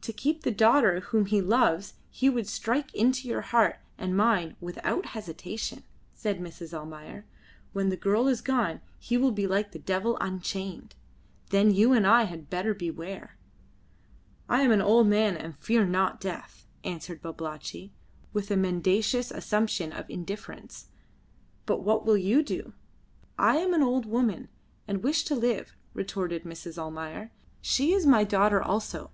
"To 0.00 0.14
keep 0.14 0.44
the 0.44 0.50
daughter 0.50 1.00
whom 1.00 1.26
he 1.26 1.42
loves 1.42 1.92
he 2.08 2.30
would 2.30 2.46
strike 2.48 2.94
into 2.94 3.28
your 3.28 3.42
heart 3.42 3.76
and 3.98 4.16
mine 4.16 4.56
without 4.62 5.08
hesitation," 5.12 5.82
said 6.14 6.40
Mrs. 6.40 6.72
Almayer. 6.72 7.26
"When 7.74 7.90
the 7.90 7.96
girl 7.98 8.28
is 8.28 8.40
gone 8.40 8.80
he 8.98 9.18
will 9.18 9.30
be 9.30 9.46
like 9.46 9.72
the 9.72 9.78
devil 9.78 10.16
unchained. 10.22 10.94
Then 11.50 11.70
you 11.70 11.92
and 11.92 12.06
I 12.06 12.22
had 12.22 12.48
better 12.48 12.72
beware." 12.72 13.36
"I 14.48 14.62
am 14.62 14.70
an 14.72 14.80
old 14.80 15.06
man 15.06 15.36
and 15.36 15.54
fear 15.58 15.84
not 15.84 16.18
death," 16.18 16.66
answered 16.82 17.20
Babalatchi, 17.20 17.92
with 18.32 18.50
a 18.50 18.56
mendacious 18.56 19.30
assumption 19.30 19.92
of 19.92 20.08
indifference. 20.08 20.86
"But 21.66 21.82
what 21.84 22.06
will 22.06 22.16
you 22.16 22.42
do?" 22.42 22.72
"I 23.38 23.58
am 23.58 23.74
an 23.74 23.82
old 23.82 24.06
woman, 24.06 24.48
and 24.86 25.04
wish 25.04 25.24
to 25.24 25.34
live," 25.34 25.76
retorted 25.92 26.44
Mrs. 26.44 26.78
Almayer. 26.78 27.32
"She 27.60 27.92
is 27.92 28.06
my 28.06 28.24
daughter 28.24 28.62
also. 28.62 29.10